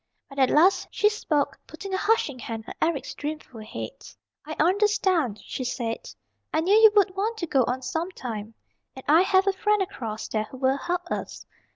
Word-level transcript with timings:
But 0.29 0.39
at 0.39 0.49
last 0.49 0.87
she 0.89 1.09
spoke, 1.09 1.59
putting 1.67 1.93
a 1.93 1.97
hushing 1.97 2.39
hand 2.39 2.63
on 2.67 2.73
Eric's 2.81 3.13
dreamful 3.13 3.61
head. 3.61 4.03
"I 4.47 4.55
understand," 4.59 5.39
she 5.45 5.63
said. 5.63 6.09
"I 6.51 6.61
knew 6.61 6.73
you 6.73 6.91
would 6.95 7.15
want 7.15 7.37
to 7.37 7.45
go 7.45 7.63
on 7.67 7.83
sometime. 7.83 8.55
And 8.95 9.05
I 9.07 9.21
have 9.21 9.45
a 9.45 9.53
friend 9.53 9.79
across 9.79 10.27
there 10.27 10.45
who 10.45 10.57
will 10.57 10.77
help 10.77 11.05
us. 11.11 11.45